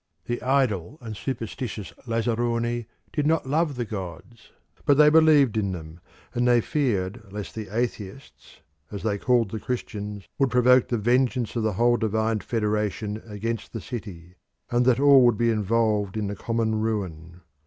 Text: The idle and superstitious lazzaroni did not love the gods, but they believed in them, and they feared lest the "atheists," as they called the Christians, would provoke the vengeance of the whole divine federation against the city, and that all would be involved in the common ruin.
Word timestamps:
The 0.25 0.41
idle 0.41 0.97
and 0.99 1.15
superstitious 1.15 1.93
lazzaroni 2.07 2.87
did 3.13 3.27
not 3.27 3.45
love 3.45 3.75
the 3.75 3.85
gods, 3.85 4.51
but 4.83 4.95
they 4.97 5.11
believed 5.11 5.57
in 5.57 5.73
them, 5.73 5.99
and 6.33 6.47
they 6.47 6.59
feared 6.59 7.21
lest 7.31 7.53
the 7.53 7.69
"atheists," 7.69 8.61
as 8.89 9.03
they 9.03 9.19
called 9.19 9.51
the 9.51 9.59
Christians, 9.59 10.27
would 10.39 10.49
provoke 10.49 10.87
the 10.87 10.97
vengeance 10.97 11.55
of 11.55 11.61
the 11.61 11.73
whole 11.73 11.97
divine 11.97 12.39
federation 12.39 13.21
against 13.27 13.73
the 13.73 13.79
city, 13.79 14.33
and 14.71 14.85
that 14.87 14.99
all 14.99 15.21
would 15.23 15.37
be 15.37 15.51
involved 15.51 16.17
in 16.17 16.25
the 16.25 16.35
common 16.35 16.81
ruin. 16.81 17.41